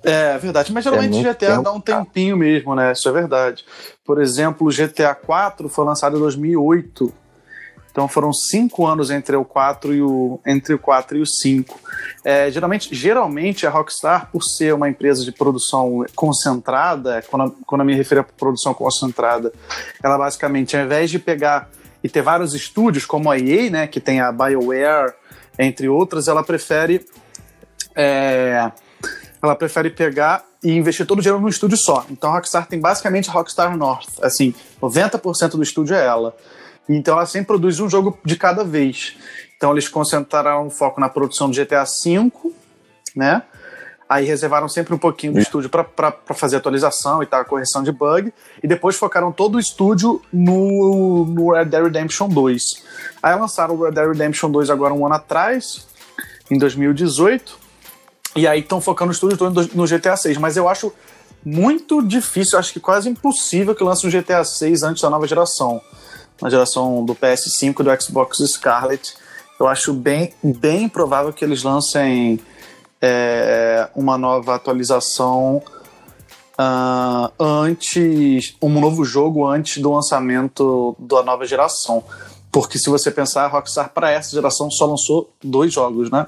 É 0.03 0.37
verdade, 0.39 0.73
mas 0.73 0.83
geralmente 0.83 1.15
muito 1.15 1.29
GTA 1.29 1.51
tempo, 1.51 1.63
dá 1.63 1.73
um 1.73 1.81
tempinho 1.81 2.37
mesmo, 2.37 2.75
né? 2.75 2.93
Isso 2.93 3.09
é 3.09 3.13
verdade. 3.13 3.65
Por 4.05 4.21
exemplo, 4.21 4.67
o 4.67 4.71
GTA 4.71 5.15
4 5.15 5.69
foi 5.69 5.85
lançado 5.85 6.17
em 6.17 6.21
2008. 6.21 7.13
Então 7.97 8.07
foram 8.07 8.31
cinco 8.31 8.87
anos 8.87 9.11
entre 9.11 9.37
o 9.37 9.43
4 9.43 9.95
e 9.95 10.03
o, 10.03 10.39
entre 10.45 10.75
o 10.75 10.79
4 10.79 11.17
e 11.17 11.23
o 11.23 11.27
5. 11.27 11.81
É, 12.23 12.51
geralmente, 12.51 12.95
geralmente 12.95 13.67
a 13.67 13.71
Rockstar, 13.71 14.29
por 14.31 14.43
ser 14.43 14.75
uma 14.75 14.87
empresa 14.87 15.25
de 15.25 15.33
produção 15.33 16.05
concentrada, 16.15 17.25
quando, 17.31 17.57
quando 17.65 17.81
eu 17.81 17.87
me 17.87 17.95
refiro 17.95 18.21
a 18.21 18.25
produção 18.25 18.75
concentrada, 18.75 19.51
ela 20.03 20.19
basicamente, 20.19 20.77
ao 20.77 20.85
invés 20.85 21.11
de 21.11 21.19
pegar 21.19 21.71
e 22.05 22.09
ter 22.11 22.21
vários 22.21 22.53
estúdios, 22.53 23.07
como 23.07 23.31
a 23.31 23.39
EA, 23.39 23.71
né, 23.71 23.87
que 23.87 23.99
tem 23.99 24.21
a 24.21 24.31
BioWare, 24.31 25.15
entre 25.59 25.89
outras, 25.89 26.29
ela 26.29 26.45
prefere 26.45 27.07
é, 27.95 28.73
ela 29.43 29.57
prefere 29.57 29.89
pegar 29.89 30.45
e 30.63 30.71
investir 30.71 31.07
todo 31.07 31.21
o 31.21 31.23
dinheiro 31.23 31.41
num 31.41 31.49
estúdio 31.49 31.79
só. 31.79 32.05
Então 32.11 32.29
a 32.29 32.35
Rockstar 32.35 32.67
tem 32.67 32.79
basicamente 32.79 33.31
a 33.31 33.33
Rockstar 33.33 33.75
North. 33.75 34.07
Assim, 34.21 34.55
90% 34.83 35.53
do 35.53 35.63
estúdio 35.63 35.97
é 35.97 36.05
ela. 36.05 36.37
Então 36.89 37.15
ela 37.15 37.27
sempre 37.27 37.49
produz 37.49 37.81
um 37.81 37.89
jogo 37.89 38.19
de 38.25 38.37
cada 38.37 38.65
vez. 38.65 39.17
Então 39.57 39.73
eles 39.73 39.89
concentraram 39.89 40.67
o 40.67 40.71
foco 40.71 41.01
na 41.01 41.09
produção 41.09 41.51
do 41.51 41.57
GTA 41.57 41.85
V, 41.85 42.31
né? 43.15 43.43
Aí 44.09 44.25
reservaram 44.25 44.69
sempre 44.69 44.95
um 44.95 44.99
pouquinho 44.99 45.33
do 45.33 45.41
estúdio 45.41 45.69
para 45.69 46.15
fazer 46.33 46.57
atualização 46.57 47.25
e 47.25 47.27
tal, 47.27 47.45
correção 47.45 47.83
de 47.83 47.91
bug. 47.91 48.33
E 48.63 48.69
depois 48.69 48.95
focaram 48.95 49.33
todo 49.33 49.57
o 49.57 49.59
estúdio 49.59 50.23
no, 50.33 51.25
no 51.25 51.53
Red 51.53 51.65
Dead 51.65 51.83
Redemption 51.83 52.29
2. 52.29 52.85
Aí 53.21 53.35
lançaram 53.35 53.75
o 53.75 53.83
Red 53.83 53.91
Dead 53.91 54.07
Redemption 54.07 54.49
2 54.51 54.71
agora 54.71 54.95
um 54.95 55.05
ano 55.05 55.17
atrás, 55.17 55.89
em 56.49 56.57
2018. 56.57 57.59
E 58.37 58.47
aí 58.47 58.61
estão 58.61 58.81
focando 58.81 59.11
o 59.11 59.13
estúdio 59.13 59.37
todo 59.37 59.69
no 59.75 59.87
GTA 59.87 60.17
6. 60.17 60.39
Mas 60.39 60.57
eu 60.57 60.69
acho 60.69 60.93
muito 61.45 62.01
difícil, 62.01 62.59
acho 62.61 62.73
que 62.73 62.79
quase 62.79 63.09
impossível 63.09 63.75
que 63.75 63.83
lance 63.83 64.07
um 64.07 64.11
GTA 64.11 64.45
6 64.45 64.85
antes 64.85 65.03
da 65.03 65.11
nova 65.11 65.27
geração. 65.27 65.81
Na 66.41 66.51
geração 66.51 67.05
do 67.05 67.15
PS5 67.15 67.81
e 67.81 67.83
do 67.83 68.03
Xbox 68.03 68.39
Scarlet. 68.39 69.15
Eu 69.59 69.67
acho 69.67 69.93
bem, 69.93 70.35
bem 70.43 70.89
provável 70.89 71.33
que 71.33 71.45
eles 71.45 71.63
lancem 71.63 72.39
é, 73.01 73.89
uma 73.95 74.19
nova 74.19 74.55
atualização 74.55 75.63
ah, 76.59 77.31
antes. 77.39 78.57
um 78.63 78.81
novo 78.81 79.05
jogo 79.05 79.47
antes 79.47 79.83
do 79.83 79.93
lançamento 79.93 80.97
da 80.99 81.23
nova 81.23 81.47
geração. 81.47 82.03
Porque 82.51 82.79
se 82.79 82.89
você 82.89 83.11
pensar, 83.11 83.45
a 83.45 83.49
Rockstar 83.49 83.91
para 83.93 84.11
essa 84.11 84.31
geração 84.31 84.71
só 84.71 84.87
lançou 84.87 85.31
dois 85.43 85.73
jogos, 85.73 86.11
né? 86.11 86.27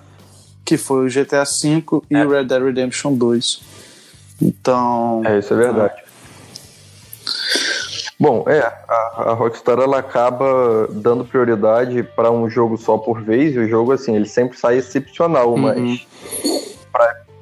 Que 0.64 0.76
foi 0.76 1.06
o 1.06 1.08
GTA 1.08 1.44
V 1.44 1.84
e 2.10 2.16
o 2.16 2.30
Red 2.30 2.44
Dead 2.44 2.62
Redemption 2.62 3.14
2. 3.14 3.60
Então. 4.42 5.22
É, 5.24 5.38
isso 5.38 5.54
é 5.54 5.56
verdade. 5.56 6.07
Bom, 8.20 8.44
é, 8.48 8.60
a, 8.88 9.30
a, 9.30 9.32
Rockstar 9.32 9.78
ela 9.78 9.98
acaba 9.98 10.88
dando 10.90 11.24
prioridade 11.24 12.02
para 12.02 12.32
um 12.32 12.50
jogo 12.50 12.76
só 12.76 12.98
por 12.98 13.22
vez, 13.22 13.54
e 13.54 13.60
o 13.60 13.68
jogo, 13.68 13.92
assim, 13.92 14.16
ele 14.16 14.26
sempre 14.26 14.58
sai 14.58 14.78
excepcional, 14.78 15.50
uhum. 15.50 15.58
mas 15.58 16.06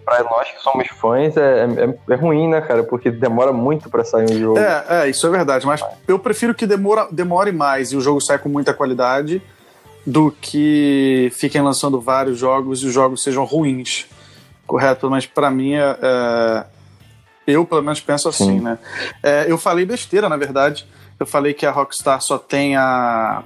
para 0.07 0.23
nós 0.23 0.49
que 0.53 0.63
somos 0.63 0.87
fãs 0.89 1.37
é, 1.37 1.65
é, 1.65 2.13
é, 2.13 2.15
ruim, 2.15 2.49
né, 2.49 2.61
cara? 2.61 2.85
Porque 2.85 3.11
demora 3.11 3.53
muito 3.53 3.91
para 3.91 4.05
sair 4.05 4.31
um 4.31 4.39
jogo. 4.39 4.59
É, 4.59 4.85
é, 4.89 5.09
isso 5.09 5.27
é 5.27 5.31
verdade, 5.31 5.67
mas 5.67 5.83
eu 6.07 6.19
prefiro 6.19 6.55
que 6.55 6.65
demora, 6.65 7.09
demore 7.11 7.51
mais 7.51 7.91
e 7.91 7.97
o 7.97 8.01
jogo 8.01 8.21
saia 8.21 8.39
com 8.39 8.49
muita 8.49 8.73
qualidade 8.73 9.43
do 10.07 10.31
que 10.31 11.33
fiquem 11.35 11.61
lançando 11.61 12.01
vários 12.01 12.39
jogos 12.39 12.83
e 12.83 12.87
os 12.87 12.93
jogos 12.95 13.23
sejam 13.23 13.45
ruins. 13.45 14.07
Correto? 14.65 15.11
Mas 15.11 15.27
para 15.27 15.51
mim 15.51 15.75
é, 15.75 15.97
é 16.01 16.65
eu, 17.47 17.65
pelo 17.65 17.83
menos, 17.83 18.01
penso 18.01 18.29
assim, 18.29 18.59
Sim. 18.59 18.61
né? 18.61 18.79
É, 19.23 19.47
eu 19.49 19.57
falei 19.57 19.85
besteira, 19.85 20.29
na 20.29 20.37
verdade. 20.37 20.87
Eu 21.19 21.27
falei 21.27 21.55
que 21.55 21.65
a 21.65 21.71
Rockstar 21.71 22.21
só 22.21 22.39
tem 22.39 22.77
a. 22.77 23.43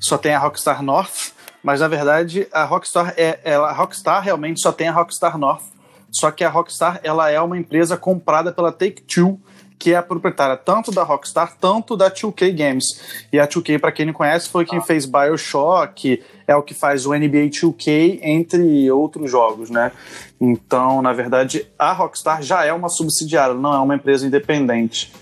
Só 0.00 0.18
tem 0.18 0.34
a 0.34 0.38
Rockstar 0.38 0.82
North, 0.82 1.32
mas 1.62 1.80
na 1.80 1.88
verdade 1.88 2.46
a 2.52 2.64
Rockstar 2.64 3.14
é. 3.16 3.38
Ela, 3.44 3.70
a 3.70 3.72
Rockstar 3.72 4.22
realmente 4.22 4.60
só 4.60 4.72
tem 4.72 4.88
a 4.88 4.92
Rockstar 4.92 5.38
North. 5.38 5.62
Só 6.10 6.30
que 6.30 6.44
a 6.44 6.48
Rockstar 6.48 7.00
ela 7.02 7.30
é 7.30 7.40
uma 7.40 7.58
empresa 7.58 7.96
comprada 7.96 8.52
pela 8.52 8.70
Take-Two, 8.70 9.40
que 9.78 9.92
é 9.92 9.96
a 9.96 10.02
proprietária 10.02 10.56
tanto 10.56 10.90
da 10.90 11.02
Rockstar, 11.02 11.56
tanto 11.60 11.96
da 11.96 12.10
2K 12.10 12.56
Games. 12.56 13.26
E 13.32 13.38
a 13.38 13.46
2K, 13.46 13.78
para 13.78 13.92
quem 13.92 14.06
não 14.06 14.12
conhece, 14.12 14.48
foi 14.48 14.64
quem 14.64 14.80
fez 14.80 15.04
BioShock, 15.06 16.22
é 16.46 16.56
o 16.56 16.62
que 16.62 16.74
faz 16.74 17.06
o 17.06 17.14
NBA 17.14 17.48
2K, 17.50 18.20
entre 18.22 18.90
outros 18.90 19.30
jogos, 19.30 19.70
né? 19.70 19.92
Então, 20.40 21.02
na 21.02 21.12
verdade, 21.12 21.66
a 21.78 21.92
Rockstar 21.92 22.42
já 22.42 22.64
é 22.64 22.72
uma 22.72 22.88
subsidiária, 22.88 23.54
não 23.54 23.74
é 23.74 23.78
uma 23.78 23.94
empresa 23.94 24.26
independente. 24.26 25.12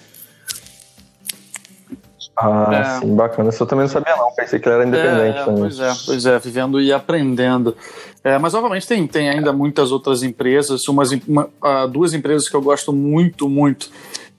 Ah, 2.37 2.69
é. 2.73 3.01
sim, 3.01 3.15
bacana. 3.15 3.51
Isso 3.51 3.63
eu 3.63 3.67
também 3.67 3.85
não 3.85 3.93
sabia, 3.93 4.17
não. 4.17 4.33
Pensei 4.33 4.59
que 4.59 4.67
ela 4.67 4.79
era 4.79 4.89
independente 4.89 5.39
é, 5.39 5.45
também. 5.45 5.61
Pois 5.61 5.79
é, 5.79 5.93
pois 6.07 6.27
é, 6.27 6.39
vivendo 6.39 6.81
e 6.81 6.93
aprendendo. 6.93 7.77
É, 8.25 8.39
mas, 8.39 8.55
obviamente, 8.55 8.87
tem, 8.87 9.07
tem 9.07 9.29
ainda 9.29 9.53
muitas 9.53 9.93
outras 9.93 10.23
empresas, 10.23 10.87
umas, 10.89 11.11
uma, 11.27 11.49
uh, 11.63 11.89
duas 11.89 12.15
empresas 12.15 12.49
que 12.49 12.55
eu 12.55 12.63
gosto 12.63 12.93
muito, 12.93 13.49
muito, 13.49 13.91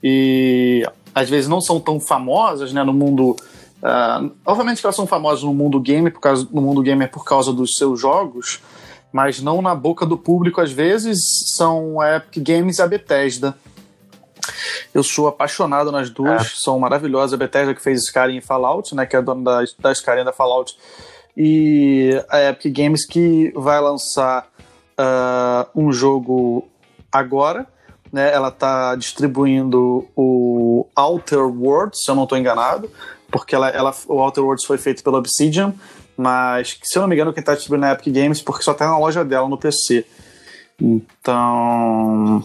e 0.02 0.86
às 1.14 1.30
vezes 1.30 1.48
não 1.48 1.60
são 1.60 1.78
tão 1.80 2.00
famosas 2.00 2.72
né, 2.72 2.82
no 2.82 2.92
mundo. 2.92 3.36
Uh, 3.82 4.30
obviamente 4.46 4.80
que 4.80 4.86
elas 4.86 4.96
são 4.96 5.06
famosas 5.06 5.42
no 5.42 5.54
mundo 5.54 5.78
gamer, 5.78 6.12
por 6.12 6.20
causa, 6.20 6.48
no 6.50 6.62
mundo 6.62 6.82
gamer 6.82 7.10
por 7.10 7.24
causa 7.24 7.52
dos 7.52 7.76
seus 7.76 8.00
jogos, 8.00 8.60
mas 9.12 9.40
não 9.40 9.60
na 9.60 9.74
boca 9.74 10.06
do 10.06 10.16
público 10.16 10.60
às 10.60 10.72
vezes, 10.72 11.18
são 11.54 12.00
a 12.00 12.16
Epic 12.16 12.42
Games 12.42 12.78
e 12.78 12.82
a 12.82 12.86
Bethesda. 12.86 13.54
Eu 14.92 15.02
sou 15.02 15.26
apaixonado 15.26 15.90
nas 15.90 16.10
duas, 16.10 16.46
é. 16.46 16.50
são 16.54 16.78
maravilhosas. 16.78 17.34
A 17.34 17.36
Bethesda 17.36 17.74
que 17.74 17.82
fez 17.82 18.04
Skyrim 18.04 18.38
e 18.38 18.40
Fallout, 18.40 18.94
né, 18.94 19.06
que 19.06 19.16
é 19.16 19.18
a 19.18 19.22
dona 19.22 19.42
da, 19.42 19.64
da 19.78 19.92
Skyrim 19.92 20.24
da 20.24 20.32
Fallout, 20.32 20.76
e 21.36 22.22
a 22.28 22.50
Epic 22.50 22.74
Games 22.74 23.06
que 23.06 23.52
vai 23.56 23.80
lançar 23.80 24.48
uh, 24.98 25.68
um 25.74 25.92
jogo 25.92 26.68
agora, 27.10 27.66
né, 28.14 28.32
ela 28.32 28.46
está 28.46 28.94
distribuindo 28.94 30.06
o 30.14 30.86
Outer 30.94 31.40
Worlds, 31.40 32.04
se 32.04 32.08
eu 32.08 32.14
não 32.14 32.22
estou 32.22 32.38
enganado, 32.38 32.88
porque 33.28 33.56
ela, 33.56 33.68
ela, 33.68 33.92
o 34.06 34.20
Outer 34.20 34.44
Worlds 34.44 34.64
foi 34.64 34.78
feito 34.78 35.02
pela 35.02 35.18
Obsidian, 35.18 35.74
mas, 36.16 36.78
se 36.80 36.96
eu 36.96 37.02
não 37.02 37.08
me 37.08 37.16
engano, 37.16 37.32
quem 37.32 37.40
está 37.40 37.54
distribuindo 37.54 37.86
é 37.86 37.88
a 37.88 37.92
Epic 37.94 38.14
Games, 38.14 38.40
porque 38.40 38.62
só 38.62 38.72
tem 38.72 38.86
tá 38.86 38.92
na 38.92 38.98
loja 38.98 39.24
dela 39.24 39.48
no 39.48 39.58
PC. 39.58 40.06
Então. 40.80 42.44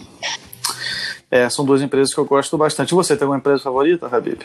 É, 1.30 1.48
são 1.48 1.64
duas 1.64 1.80
empresas 1.80 2.12
que 2.12 2.18
eu 2.18 2.24
gosto 2.24 2.58
bastante. 2.58 2.92
Você 2.92 3.16
tem 3.16 3.24
alguma 3.24 3.38
empresa 3.38 3.62
favorita, 3.62 4.08
Habib? 4.08 4.40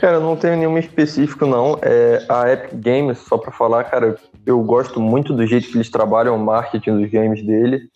Cara, 0.00 0.16
eu 0.16 0.22
não 0.22 0.34
tenho 0.34 0.56
nenhuma 0.56 0.78
específico, 0.78 1.44
não. 1.44 1.78
É, 1.82 2.24
a 2.26 2.50
Epic 2.50 2.72
Games, 2.80 3.18
só 3.18 3.36
para 3.36 3.52
falar, 3.52 3.84
cara, 3.84 4.16
eu 4.46 4.58
gosto 4.62 4.98
muito 4.98 5.34
do 5.34 5.46
jeito 5.46 5.68
que 5.68 5.76
eles 5.76 5.90
trabalham 5.90 6.34
o 6.34 6.38
marketing 6.38 7.02
dos 7.02 7.10
games 7.10 7.44
dele. 7.44 7.90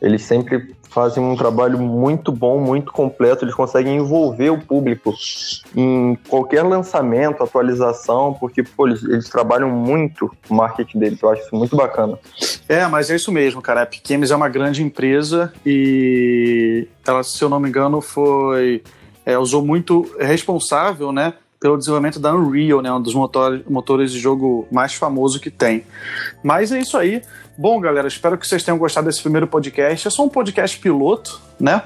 Eles 0.00 0.22
sempre 0.22 0.74
fazem 0.90 1.22
um 1.22 1.36
trabalho 1.36 1.78
muito 1.78 2.32
bom, 2.32 2.60
muito 2.60 2.92
completo. 2.92 3.44
Eles 3.44 3.54
conseguem 3.54 3.96
envolver 3.96 4.50
o 4.50 4.58
público 4.58 5.14
em 5.76 6.18
qualquer 6.28 6.62
lançamento, 6.62 7.42
atualização, 7.42 8.34
porque 8.34 8.62
pô, 8.62 8.88
eles, 8.88 9.02
eles, 9.04 9.28
trabalham 9.28 9.70
muito 9.70 10.30
o 10.48 10.54
marketing 10.54 10.98
deles. 10.98 11.22
Eu 11.22 11.30
acho 11.30 11.42
isso 11.42 11.54
muito 11.54 11.76
bacana. 11.76 12.18
É, 12.68 12.86
mas 12.86 13.10
é 13.10 13.16
isso 13.16 13.30
mesmo, 13.30 13.62
cara. 13.62 13.82
A 13.82 13.88
Games 14.08 14.30
é 14.30 14.36
uma 14.36 14.48
grande 14.48 14.82
empresa 14.82 15.52
e 15.64 16.88
ela, 17.06 17.22
se 17.22 17.42
eu 17.42 17.48
não 17.48 17.60
me 17.60 17.68
engano, 17.68 18.00
foi. 18.00 18.82
É, 19.24 19.38
usou 19.38 19.64
muito 19.64 20.10
é 20.18 20.24
responsável, 20.24 21.12
né? 21.12 21.34
Pelo 21.60 21.76
desenvolvimento 21.76 22.18
da 22.18 22.34
Unreal, 22.34 22.80
né, 22.80 22.90
um 22.90 23.02
dos 23.02 23.12
motores, 23.12 23.62
motores 23.68 24.10
de 24.10 24.18
jogo 24.18 24.66
mais 24.72 24.94
famoso 24.94 25.38
que 25.38 25.50
tem. 25.50 25.84
Mas 26.42 26.72
é 26.72 26.80
isso 26.80 26.96
aí. 26.96 27.22
Bom, 27.56 27.78
galera, 27.78 28.08
espero 28.08 28.38
que 28.38 28.46
vocês 28.46 28.62
tenham 28.62 28.78
gostado 28.78 29.06
desse 29.06 29.20
primeiro 29.20 29.46
podcast. 29.46 30.08
É 30.08 30.10
só 30.10 30.24
um 30.24 30.28
podcast 30.30 30.78
piloto, 30.78 31.38
né? 31.60 31.82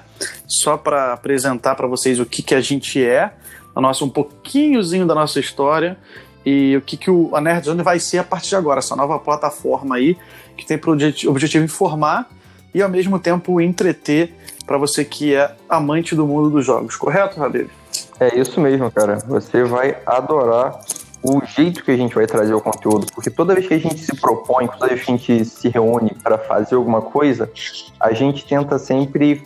Só 0.47 0.77
para 0.77 1.13
apresentar 1.13 1.75
para 1.75 1.89
vocês 1.89 2.21
o 2.21 2.25
que, 2.25 2.41
que 2.41 2.55
a 2.55 2.61
gente 2.61 3.05
é, 3.05 3.33
a 3.75 3.81
nossa, 3.81 4.05
um 4.05 4.09
pouquinhozinho 4.09 5.05
da 5.05 5.15
nossa 5.15 5.41
história 5.41 5.99
e 6.47 6.77
o 6.77 6.81
que, 6.81 6.97
que 6.97 7.11
o, 7.11 7.35
a 7.35 7.41
Nerd 7.41 7.67
Zone 7.67 7.83
vai 7.83 7.99
ser 7.99 8.19
a 8.19 8.25
partir 8.25 8.51
de 8.51 8.57
agora, 8.57 8.79
essa 8.79 8.95
nova 8.95 9.19
plataforma 9.19 9.97
aí 9.97 10.17
que 10.57 10.65
tem 10.65 10.79
por 10.79 10.97
objetivo 11.27 11.65
informar 11.65 12.31
e 12.73 12.81
ao 12.81 12.89
mesmo 12.89 13.19
tempo 13.19 13.61
entreter 13.61 14.33
para 14.65 14.79
você 14.79 15.05
que 15.05 15.35
é 15.35 15.53
amante 15.69 16.15
do 16.15 16.27
mundo 16.27 16.51
dos 16.51 16.65
jogos, 16.65 16.95
correto, 16.95 17.41
Rabir? 17.41 17.69
É 18.21 18.39
isso 18.39 18.61
mesmo, 18.61 18.91
cara. 18.91 19.19
Você 19.27 19.65
vai 19.65 19.97
adorar 20.07 20.79
o 21.23 21.43
jeito 21.45 21.83
que 21.83 21.91
a 21.91 21.97
gente 21.97 22.15
vai 22.15 22.27
trazer 22.27 22.53
o 22.53 22.61
conteúdo, 22.61 23.07
porque 23.15 23.31
toda 23.31 23.55
vez 23.55 23.67
que 23.67 23.75
a 23.75 23.79
gente 23.79 23.99
se 23.99 24.15
propõe, 24.15 24.67
toda 24.69 24.89
vez 24.89 25.03
que 25.03 25.11
a 25.11 25.17
gente 25.17 25.45
se 25.47 25.69
reúne 25.71 26.15
para 26.23 26.37
fazer 26.37 26.75
alguma 26.75 27.01
coisa, 27.01 27.51
a 27.99 28.13
gente 28.13 28.47
tenta 28.47 28.79
sempre 28.79 29.43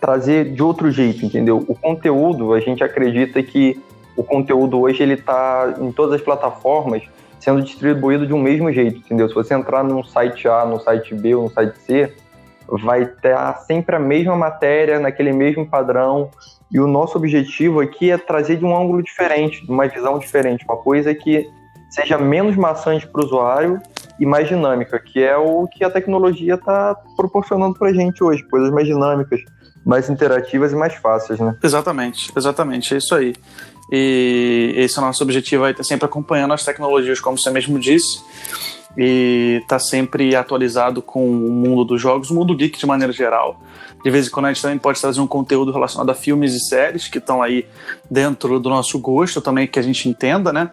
trazer 0.00 0.52
de 0.52 0.62
outro 0.62 0.90
jeito, 0.90 1.24
entendeu? 1.24 1.64
O 1.68 1.74
conteúdo, 1.74 2.54
a 2.54 2.60
gente 2.60 2.82
acredita 2.82 3.42
que 3.42 3.78
o 4.16 4.22
conteúdo 4.22 4.80
hoje 4.80 5.02
ele 5.02 5.16
tá 5.16 5.74
em 5.78 5.92
todas 5.92 6.14
as 6.14 6.20
plataformas 6.22 7.02
sendo 7.38 7.60
distribuído 7.60 8.26
de 8.26 8.32
um 8.32 8.40
mesmo 8.40 8.72
jeito, 8.72 8.98
entendeu? 8.98 9.28
Se 9.28 9.34
você 9.34 9.52
entrar 9.52 9.82
num 9.82 10.04
site 10.04 10.46
A, 10.46 10.64
no 10.64 10.78
site 10.78 11.14
B 11.14 11.34
ou 11.34 11.44
no 11.44 11.50
site 11.50 11.76
C, 11.80 12.14
vai 12.68 13.04
ter 13.04 13.36
sempre 13.66 13.96
a 13.96 13.98
mesma 13.98 14.36
matéria, 14.36 15.00
naquele 15.00 15.32
mesmo 15.32 15.66
padrão, 15.66 16.30
e 16.72 16.80
o 16.80 16.86
nosso 16.86 17.18
objetivo 17.18 17.80
aqui 17.80 18.10
é 18.10 18.16
trazer 18.16 18.56
de 18.56 18.64
um 18.64 18.76
ângulo 18.76 19.02
diferente, 19.02 19.64
de 19.64 19.70
uma 19.70 19.86
visão 19.86 20.18
diferente, 20.18 20.64
uma 20.64 20.78
coisa 20.78 21.14
que 21.14 21.50
seja 21.90 22.16
menos 22.16 22.56
maçante 22.56 23.06
para 23.06 23.20
o 23.20 23.24
usuário 23.24 23.78
e 24.18 24.24
mais 24.24 24.48
dinâmica, 24.48 24.98
que 24.98 25.22
é 25.22 25.36
o 25.36 25.68
que 25.68 25.84
a 25.84 25.90
tecnologia 25.90 26.54
está 26.54 26.96
proporcionando 27.14 27.78
para 27.78 27.90
a 27.90 27.92
gente 27.92 28.24
hoje, 28.24 28.42
coisas 28.48 28.70
mais 28.70 28.86
dinâmicas, 28.86 29.40
mais 29.84 30.08
interativas 30.08 30.72
e 30.72 30.76
mais 30.76 30.94
fáceis, 30.94 31.38
né? 31.38 31.54
Exatamente, 31.62 32.32
exatamente, 32.34 32.94
é 32.94 32.96
isso 32.96 33.14
aí. 33.14 33.34
E 33.90 34.72
esse 34.76 34.98
é 34.98 35.02
o 35.02 35.04
nosso 35.04 35.22
objetivo, 35.22 35.64
aí, 35.64 35.72
estar 35.72 35.84
sempre 35.84 36.06
acompanhando 36.06 36.54
as 36.54 36.64
tecnologias, 36.64 37.20
como 37.20 37.38
você 37.38 37.50
mesmo 37.50 37.78
disse, 37.78 38.22
e 38.96 39.62
tá 39.68 39.78
sempre 39.78 40.34
atualizado 40.34 41.02
com 41.02 41.28
o 41.28 41.50
mundo 41.50 41.84
dos 41.84 42.00
jogos, 42.00 42.30
o 42.30 42.34
mundo 42.34 42.56
geek 42.56 42.78
de 42.78 42.86
maneira 42.86 43.12
geral. 43.12 43.60
De 44.04 44.10
vez 44.10 44.26
em 44.26 44.30
quando 44.30 44.46
a 44.46 44.52
gente 44.52 44.62
também 44.62 44.78
pode 44.78 45.00
trazer 45.00 45.20
um 45.20 45.26
conteúdo 45.26 45.72
relacionado 45.72 46.10
a 46.10 46.14
filmes 46.14 46.54
e 46.54 46.60
séries 46.60 47.08
que 47.08 47.18
estão 47.18 47.42
aí 47.42 47.66
dentro 48.10 48.58
do 48.58 48.68
nosso 48.68 48.98
gosto 48.98 49.40
também, 49.40 49.66
que 49.66 49.78
a 49.78 49.82
gente 49.82 50.08
entenda, 50.08 50.52
né? 50.52 50.70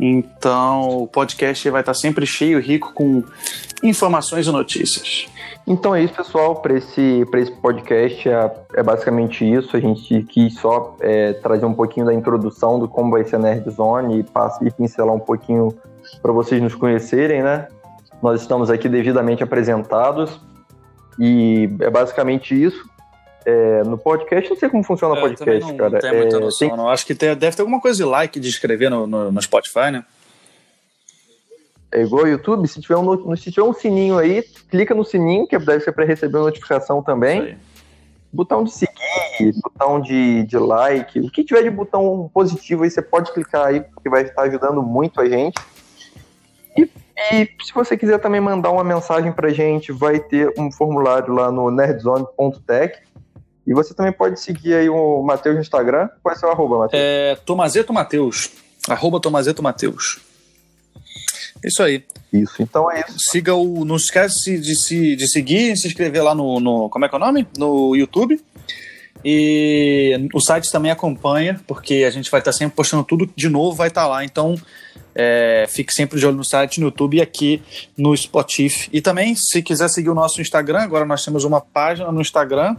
Então 0.00 1.02
o 1.02 1.06
podcast 1.06 1.68
vai 1.70 1.80
estar 1.80 1.94
sempre 1.94 2.24
cheio, 2.24 2.60
rico 2.60 2.92
com 2.94 3.24
informações 3.82 4.46
e 4.46 4.52
notícias. 4.52 5.26
Então 5.66 5.94
é 5.94 6.02
isso, 6.02 6.14
pessoal. 6.14 6.56
Para 6.56 6.78
esse, 6.78 7.26
esse 7.34 7.52
podcast 7.52 8.28
é, 8.28 8.52
é, 8.74 8.82
basicamente 8.82 9.44
isso. 9.44 9.76
A 9.76 9.80
gente 9.80 10.22
quis 10.22 10.54
só 10.54 10.96
é, 11.00 11.34
trazer 11.34 11.66
um 11.66 11.74
pouquinho 11.74 12.06
da 12.06 12.14
introdução 12.14 12.78
do 12.78 12.88
como 12.88 13.10
vai 13.10 13.24
ser 13.24 13.36
a 13.36 13.38
Nerd 13.38 13.68
Zone 13.70 14.20
e, 14.20 14.66
e 14.66 14.70
pincelar 14.70 15.14
um 15.14 15.20
pouquinho 15.20 15.74
para 16.22 16.32
vocês 16.32 16.62
nos 16.62 16.74
conhecerem, 16.74 17.42
né? 17.42 17.68
Nós 18.22 18.40
estamos 18.40 18.70
aqui 18.70 18.88
devidamente 18.88 19.42
apresentados. 19.42 20.40
E 21.18 21.68
é 21.80 21.90
basicamente 21.90 22.54
isso. 22.54 22.88
É, 23.44 23.82
no 23.82 23.96
podcast, 23.96 24.50
não 24.50 24.56
sei 24.56 24.68
como 24.68 24.84
funciona 24.84 25.14
o 25.14 25.18
é, 25.18 25.20
podcast, 25.20 25.70
não, 25.70 25.76
cara. 25.76 26.00
Não 26.02 26.18
muita 26.18 26.36
é, 26.36 26.40
noção, 26.40 26.68
tem... 26.68 26.76
não. 26.76 26.88
Acho 26.88 27.06
que 27.06 27.14
tem, 27.14 27.34
deve 27.34 27.56
ter 27.56 27.62
alguma 27.62 27.80
coisa 27.80 27.96
de 27.96 28.04
like, 28.04 28.38
de 28.38 28.48
escrever 28.48 28.90
no, 28.90 29.06
no, 29.06 29.32
no 29.32 29.42
Spotify, 29.42 29.90
né? 29.90 30.04
É 31.90 32.02
igual 32.02 32.24
ao 32.24 32.28
YouTube, 32.28 32.68
se 32.68 32.80
tiver, 32.80 32.98
um, 32.98 33.36
se 33.36 33.50
tiver 33.50 33.66
um 33.66 33.72
sininho 33.72 34.18
aí, 34.18 34.42
clica 34.70 34.94
no 34.94 35.04
sininho, 35.04 35.46
que 35.46 35.58
deve 35.58 35.80
ser 35.80 35.92
para 35.92 36.04
receber 36.04 36.38
notificação 36.38 37.02
também. 37.02 37.56
Botão 38.30 38.62
de 38.62 38.70
seguir, 38.70 39.54
botão 39.62 39.98
de, 39.98 40.42
de 40.42 40.58
like, 40.58 41.18
o 41.18 41.30
que 41.30 41.42
tiver 41.42 41.62
de 41.62 41.70
botão 41.70 42.30
positivo 42.34 42.84
aí, 42.84 42.90
você 42.90 43.00
pode 43.00 43.32
clicar 43.32 43.68
aí, 43.68 43.80
porque 43.80 44.10
vai 44.10 44.24
estar 44.24 44.42
ajudando 44.42 44.82
muito 44.82 45.18
a 45.18 45.26
gente. 45.26 45.58
E 46.76 46.86
e 47.32 47.50
se 47.64 47.72
você 47.74 47.96
quiser 47.96 48.18
também 48.18 48.40
mandar 48.40 48.70
uma 48.70 48.84
mensagem 48.84 49.32
pra 49.32 49.50
gente, 49.50 49.92
vai 49.92 50.20
ter 50.20 50.52
um 50.58 50.70
formulário 50.70 51.34
lá 51.34 51.50
no 51.50 51.70
nerdzone.tech. 51.70 52.98
E 53.66 53.74
você 53.74 53.92
também 53.92 54.12
pode 54.12 54.40
seguir 54.40 54.74
aí 54.74 54.88
o 54.88 55.22
Matheus 55.22 55.56
no 55.56 55.60
Instagram. 55.60 56.08
Qual 56.22 56.32
é 56.32 56.36
o 56.36 56.40
seu 56.40 56.50
arroba, 56.50 56.78
Matheus? 56.78 57.02
É 57.02 57.36
Tomazeto 57.44 57.92
Mateus. 57.92 58.50
Arroba 58.88 59.20
Tomazeto 59.20 59.62
Mateus. 59.62 60.20
Isso 61.62 61.82
aí. 61.82 62.04
Isso, 62.32 62.62
então 62.62 62.90
é 62.90 63.00
isso. 63.00 63.18
Siga 63.18 63.54
o. 63.54 63.84
Não 63.84 63.96
esquece 63.96 64.58
de, 64.58 64.74
se, 64.74 65.16
de 65.16 65.28
seguir 65.28 65.72
e 65.72 65.76
se 65.76 65.88
inscrever 65.88 66.22
lá 66.22 66.34
no, 66.34 66.60
no. 66.60 66.88
Como 66.88 67.04
é 67.04 67.08
que 67.08 67.14
é 67.14 67.18
o 67.18 67.20
nome? 67.20 67.46
No 67.56 67.96
YouTube. 67.96 68.40
E 69.24 70.28
o 70.32 70.40
site 70.40 70.70
também 70.70 70.90
acompanha, 70.90 71.60
porque 71.66 72.04
a 72.06 72.10
gente 72.10 72.30
vai 72.30 72.40
estar 72.40 72.52
sempre 72.52 72.76
postando 72.76 73.02
tudo 73.02 73.28
de 73.34 73.48
novo, 73.48 73.76
vai 73.76 73.88
estar 73.88 74.06
lá. 74.06 74.24
Então, 74.24 74.54
é, 75.20 75.66
fique 75.68 75.92
sempre 75.92 76.20
de 76.20 76.24
olho 76.24 76.36
no 76.36 76.44
site, 76.44 76.78
no 76.78 76.86
YouTube 76.86 77.16
e 77.16 77.20
aqui 77.20 77.60
no 77.96 78.16
Spotify. 78.16 78.88
E 78.92 79.00
também, 79.00 79.34
se 79.34 79.60
quiser 79.60 79.88
seguir 79.88 80.10
o 80.10 80.14
nosso 80.14 80.40
Instagram, 80.40 80.78
agora 80.78 81.04
nós 81.04 81.24
temos 81.24 81.42
uma 81.42 81.60
página 81.60 82.12
no 82.12 82.20
Instagram. 82.20 82.76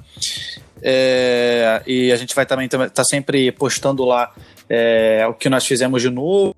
É, 0.82 1.84
e 1.86 2.14
a 2.14 2.16
gente 2.16 2.34
vai 2.34 2.46
também 2.46 2.68
estar 2.68 2.90
tá 2.90 3.04
sempre 3.04 3.52
postando 3.52 4.06
lá 4.06 4.34
é, 4.70 5.28
o 5.28 5.34
que 5.34 5.50
nós 5.50 5.68
fizemos 5.68 6.02
de 6.02 6.10
novo, 6.10 6.56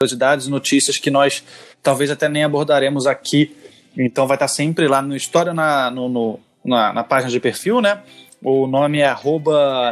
curiosidades, 0.00 0.46
notícias 0.46 0.96
que 0.96 1.10
nós 1.10 1.42
talvez 1.82 2.08
até 2.08 2.28
nem 2.28 2.44
abordaremos 2.44 3.08
aqui. 3.08 3.52
Então 3.98 4.28
vai 4.28 4.36
estar 4.36 4.46
sempre 4.46 4.86
lá 4.86 5.02
no 5.02 5.16
História 5.16 5.52
na, 5.52 5.90
no, 5.90 6.08
no 6.08 6.38
na, 6.64 6.92
na 6.92 7.02
página 7.02 7.32
de 7.32 7.40
perfil, 7.40 7.80
né? 7.80 8.00
O 8.40 8.68
nome 8.68 9.00
é 9.00 9.12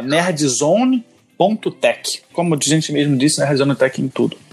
nerdzone.tech. 0.01 2.21
Como 2.31 2.55
a 2.55 2.57
gente 2.61 2.93
mesmo 2.93 3.17
disse, 3.17 3.41
Nerdzone 3.41 3.75
Tech 3.75 4.01
em 4.01 4.07
tudo. 4.07 4.44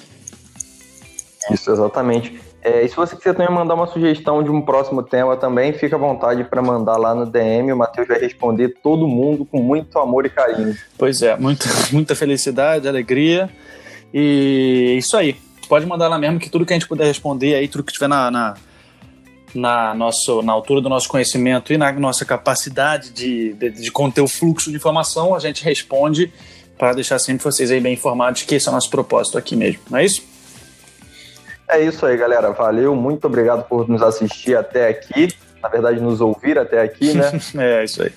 Isso, 1.50 1.70
exatamente. 1.70 2.40
É, 2.62 2.84
e 2.84 2.88
se 2.88 2.94
você 2.94 3.16
quiser 3.16 3.34
também 3.34 3.52
mandar 3.52 3.75
uma 3.75 3.87
sugestão 3.87 4.42
de 4.42 4.50
um 4.50 4.62
próximo 4.62 5.02
tema 5.02 5.37
também, 5.37 5.72
fica 5.72 5.96
à 5.96 5.99
vontade 5.99 6.44
para 6.44 6.62
mandar 6.62 6.96
lá 6.96 7.14
no 7.14 7.26
DM. 7.26 7.72
O 7.72 7.76
Matheus 7.76 8.06
vai 8.06 8.18
responder 8.18 8.76
todo 8.82 9.06
mundo 9.08 9.44
com 9.44 9.61
muito 9.61 9.99
amor 9.99 10.26
e 10.26 10.30
carinho. 10.30 10.76
Pois 10.96 11.22
é, 11.22 11.37
muita, 11.37 11.66
muita 11.90 12.14
felicidade, 12.14 12.87
alegria. 12.87 13.50
E 14.14 14.96
isso 14.99 15.16
aí. 15.16 15.37
Pode 15.68 15.87
mandar 15.87 16.08
lá 16.08 16.18
mesmo 16.18 16.38
que 16.38 16.50
tudo 16.50 16.66
que 16.66 16.72
a 16.72 16.76
gente 16.76 16.87
puder 16.87 17.06
responder 17.06 17.54
aí, 17.54 17.66
tudo 17.66 17.82
que 17.82 17.92
tiver 17.92 18.08
na, 18.08 18.30
na, 18.30 18.54
na, 19.54 19.94
nosso, 19.94 20.42
na 20.42 20.52
altura 20.52 20.82
do 20.82 20.88
nosso 20.88 21.08
conhecimento 21.08 21.72
e 21.72 21.78
na 21.78 21.90
nossa 21.92 22.25
capacidade 22.25 23.11
de, 23.11 23.54
de, 23.54 23.70
de 23.70 23.90
conter 23.90 24.20
o 24.20 24.28
fluxo 24.28 24.70
de 24.70 24.76
informação, 24.76 25.34
a 25.34 25.38
gente 25.38 25.64
responde 25.64 26.30
para 26.76 26.92
deixar 26.92 27.18
sempre 27.18 27.42
vocês 27.44 27.70
aí 27.70 27.80
bem 27.80 27.94
informados 27.94 28.42
que 28.42 28.54
esse 28.54 28.68
é 28.68 28.70
o 28.70 28.75
nosso 28.75 28.90
propósito 28.90 29.38
aqui 29.38 29.56
mesmo. 29.56 29.80
Não 29.88 29.99
é 29.99 30.04
isso? 30.04 30.22
É 31.72 31.80
isso 31.80 32.04
aí, 32.04 32.18
galera. 32.18 32.50
Valeu, 32.50 32.94
muito 32.94 33.26
obrigado 33.26 33.64
por 33.64 33.88
nos 33.88 34.02
assistir 34.02 34.54
até 34.54 34.88
aqui. 34.88 35.34
Na 35.62 35.70
verdade, 35.70 36.00
nos 36.00 36.20
ouvir 36.20 36.58
até 36.58 36.82
aqui, 36.82 37.14
né? 37.14 37.32
é, 37.58 37.84
isso 37.84 38.02
aí. 38.02 38.12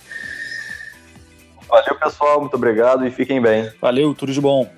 Valeu, 1.69 1.95
pessoal. 1.95 2.41
Muito 2.41 2.55
obrigado 2.55 3.07
e 3.07 3.11
fiquem 3.11 3.41
bem. 3.41 3.71
Valeu, 3.79 4.13
tudo 4.13 4.33
de 4.33 4.41
bom. 4.41 4.69